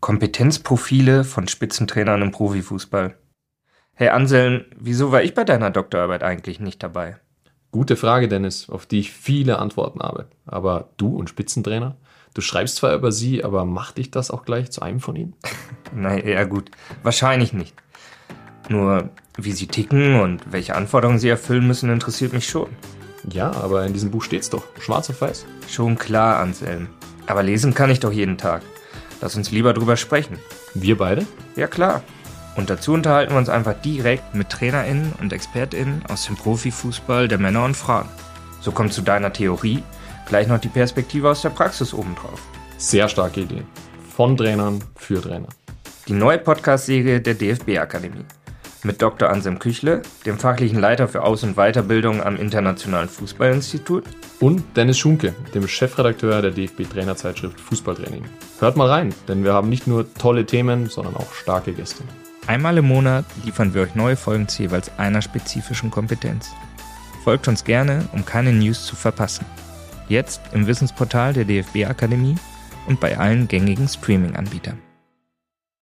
Kompetenzprofile 0.00 1.24
von 1.24 1.46
Spitzentrainern 1.46 2.22
im 2.22 2.30
Profifußball. 2.30 3.16
Hey 3.92 4.08
Anselm, 4.08 4.64
wieso 4.74 5.12
war 5.12 5.22
ich 5.22 5.34
bei 5.34 5.44
deiner 5.44 5.70
Doktorarbeit 5.70 6.22
eigentlich 6.22 6.58
nicht 6.58 6.82
dabei? 6.82 7.18
Gute 7.70 7.96
Frage, 7.96 8.26
Dennis, 8.26 8.70
auf 8.70 8.86
die 8.86 8.98
ich 8.98 9.12
viele 9.12 9.58
Antworten 9.58 10.00
habe. 10.00 10.28
Aber 10.46 10.90
du 10.96 11.14
und 11.14 11.28
Spitzentrainer? 11.28 11.96
Du 12.32 12.40
schreibst 12.40 12.76
zwar 12.76 12.94
über 12.94 13.12
sie, 13.12 13.44
aber 13.44 13.66
macht 13.66 13.98
dich 13.98 14.10
das 14.10 14.30
auch 14.30 14.44
gleich 14.44 14.70
zu 14.70 14.80
einem 14.80 15.00
von 15.00 15.16
ihnen? 15.16 15.34
naja, 15.94 16.44
gut, 16.44 16.70
wahrscheinlich 17.02 17.52
nicht. 17.52 17.74
Nur 18.70 19.10
wie 19.36 19.52
sie 19.52 19.66
ticken 19.66 20.18
und 20.20 20.50
welche 20.50 20.76
Anforderungen 20.76 21.18
sie 21.18 21.28
erfüllen 21.28 21.66
müssen, 21.66 21.90
interessiert 21.90 22.32
mich 22.32 22.48
schon. 22.48 22.70
Ja, 23.30 23.52
aber 23.52 23.84
in 23.84 23.92
diesem 23.92 24.10
Buch 24.10 24.22
steht's 24.22 24.48
doch, 24.48 24.64
schwarz 24.80 25.10
auf 25.10 25.20
weiß. 25.20 25.44
Schon 25.68 25.98
klar, 25.98 26.38
Anselm. 26.38 26.88
Aber 27.26 27.42
lesen 27.42 27.74
kann 27.74 27.90
ich 27.90 28.00
doch 28.00 28.12
jeden 28.12 28.38
Tag. 28.38 28.62
Lass 29.20 29.36
uns 29.36 29.50
lieber 29.50 29.74
drüber 29.74 29.96
sprechen. 29.96 30.38
Wir 30.74 30.96
beide? 30.96 31.26
Ja, 31.56 31.66
klar. 31.66 32.02
Und 32.56 32.70
dazu 32.70 32.92
unterhalten 32.92 33.32
wir 33.32 33.38
uns 33.38 33.48
einfach 33.48 33.74
direkt 33.80 34.34
mit 34.34 34.50
TrainerInnen 34.50 35.12
und 35.20 35.32
ExpertInnen 35.32 36.04
aus 36.08 36.26
dem 36.26 36.36
Profifußball 36.36 37.28
der 37.28 37.38
Männer 37.38 37.64
und 37.64 37.76
Frauen. 37.76 38.08
So 38.60 38.72
kommt 38.72 38.92
zu 38.92 39.02
deiner 39.02 39.32
Theorie 39.32 39.82
gleich 40.26 40.46
noch 40.46 40.58
die 40.58 40.68
Perspektive 40.68 41.30
aus 41.30 41.42
der 41.42 41.50
Praxis 41.50 41.94
obendrauf. 41.94 42.40
Sehr 42.78 43.08
starke 43.08 43.40
Idee. 43.40 43.62
Von 44.16 44.36
Trainern 44.36 44.82
für 44.96 45.20
Trainer. 45.20 45.48
Die 46.08 46.12
neue 46.12 46.38
Podcast-Serie 46.38 47.20
der 47.20 47.34
DFB-Akademie 47.34 48.24
mit 48.84 49.02
Dr. 49.02 49.30
Anselm 49.30 49.58
Küchle, 49.58 50.02
dem 50.26 50.38
fachlichen 50.38 50.78
Leiter 50.78 51.08
für 51.08 51.22
Aus- 51.22 51.42
und 51.42 51.56
Weiterbildung 51.56 52.22
am 52.22 52.36
Internationalen 52.36 53.08
Fußballinstitut. 53.08 54.04
Und 54.40 54.62
Dennis 54.76 54.98
Schunke, 54.98 55.34
dem 55.54 55.68
Chefredakteur 55.68 56.40
der 56.42 56.50
DFB-Trainerzeitschrift 56.52 57.60
Fußballtraining. 57.60 58.24
Hört 58.58 58.76
mal 58.76 58.88
rein, 58.88 59.14
denn 59.28 59.44
wir 59.44 59.52
haben 59.52 59.68
nicht 59.68 59.86
nur 59.86 60.12
tolle 60.14 60.46
Themen, 60.46 60.86
sondern 60.86 61.16
auch 61.16 61.32
starke 61.34 61.72
Gäste. 61.72 62.04
Einmal 62.46 62.78
im 62.78 62.88
Monat 62.88 63.26
liefern 63.44 63.74
wir 63.74 63.82
euch 63.82 63.94
neue 63.94 64.16
Folgen 64.16 64.48
zu 64.48 64.62
jeweils 64.62 64.90
einer 64.98 65.22
spezifischen 65.22 65.90
Kompetenz. 65.90 66.50
Folgt 67.22 67.48
uns 67.48 67.64
gerne, 67.64 68.08
um 68.12 68.24
keine 68.24 68.52
News 68.52 68.86
zu 68.86 68.96
verpassen. 68.96 69.44
Jetzt 70.08 70.40
im 70.52 70.66
Wissensportal 70.66 71.34
der 71.34 71.44
DFB 71.44 71.84
Akademie 71.86 72.36
und 72.88 72.98
bei 72.98 73.18
allen 73.18 73.46
gängigen 73.46 73.86
Streaming-Anbietern. 73.86 74.89